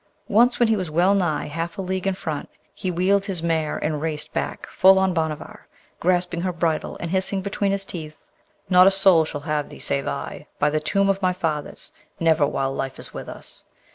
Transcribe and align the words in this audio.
Once, 0.29 0.57
when 0.59 0.67
he 0.67 0.75
was 0.75 0.89
well 0.89 1.13
nigh 1.13 1.45
half 1.45 1.77
a 1.77 1.81
league 1.83 2.07
in 2.07 2.15
front, 2.15 2.49
he 2.73 2.89
wheeled 2.89 3.25
his 3.25 3.43
mare, 3.43 3.77
and 3.77 4.01
raced 4.01 4.33
back 4.33 4.65
full 4.65 4.97
on 4.97 5.13
Bhanavar, 5.13 5.67
grasping 5.99 6.41
her 6.41 6.51
bridle, 6.51 6.97
and 6.99 7.11
hissing 7.11 7.43
between 7.43 7.71
his 7.71 7.85
teeth, 7.85 8.25
'Not 8.67 8.87
a 8.87 8.91
soul 8.91 9.25
shall 9.25 9.41
have 9.41 9.69
thee 9.69 9.77
save 9.77 10.07
I: 10.07 10.47
by 10.57 10.71
the 10.71 10.79
tomb 10.79 11.07
of 11.07 11.21
my 11.21 11.33
fathers, 11.33 11.91
never, 12.19 12.47
while 12.47 12.73
life 12.73 12.97
is 12.97 13.13
with 13.13 13.29
us!' 13.29 13.63